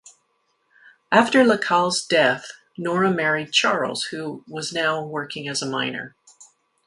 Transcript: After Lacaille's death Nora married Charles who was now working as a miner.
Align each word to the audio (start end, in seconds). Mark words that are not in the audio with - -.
After 1.11 1.43
Lacaille's 1.43 2.03
death 2.03 2.49
Nora 2.75 3.11
married 3.11 3.51
Charles 3.53 4.05
who 4.05 4.43
was 4.47 4.73
now 4.73 5.05
working 5.05 5.47
as 5.47 5.61
a 5.61 5.67
miner. 5.69 6.15